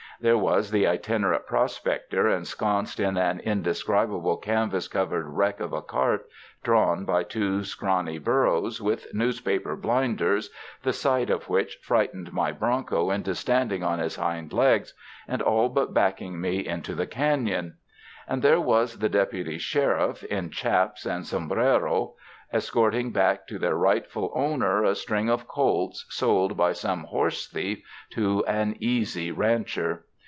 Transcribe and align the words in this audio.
There 0.23 0.37
was 0.37 0.69
the 0.69 0.85
itinerant 0.85 1.47
prospector 1.47 2.29
ensconced 2.29 2.99
in 2.99 3.17
an 3.17 3.41
indescrib 3.43 4.15
able 4.15 4.37
canvas 4.37 4.87
covered 4.87 5.25
wreck 5.27 5.59
of 5.59 5.73
a 5.73 5.81
cart, 5.81 6.27
drawn 6.63 7.05
by 7.05 7.23
two 7.23 7.63
scrawny 7.63 8.19
burros 8.19 8.79
with 8.79 9.11
newspaper 9.15 9.75
blinders, 9.75 10.51
the 10.83 10.93
sight 10.93 11.31
of 11.31 11.49
which 11.49 11.79
frightened 11.81 12.31
my 12.33 12.51
bronco 12.51 13.09
into 13.09 13.33
standing 13.33 13.81
on 13.81 13.97
his 13.97 14.17
hind 14.17 14.53
legs 14.53 14.93
and 15.27 15.41
all 15.41 15.69
but 15.69 15.91
backing 15.91 16.39
me 16.39 16.67
into 16.67 16.93
the 16.93 17.07
caiion; 17.07 17.73
and 18.27 18.43
there 18.43 18.61
was 18.61 18.99
the 18.99 19.09
deputy 19.09 19.57
sheriff 19.57 20.23
in 20.25 20.51
chaps 20.51 21.03
and 21.03 21.25
som 21.25 21.49
brero, 21.49 22.13
escorting 22.53 23.11
back 23.11 23.47
to 23.47 23.57
their 23.57 23.75
rightful 23.75 24.31
owner 24.35 24.83
a 24.83 24.83
170 24.83 24.83
THE 24.83 24.83
FRANCISCAN 24.85 24.85
MISSIONS 24.85 25.01
string 25.01 25.29
of 25.31 25.47
colts 25.47 26.05
sold 26.15 26.55
by 26.55 26.73
some 26.73 27.05
horse 27.05 27.47
thief 27.47 27.83
to 28.11 28.45
an 28.45 28.75
''easy" 28.75 29.35
rancher. 29.35 30.05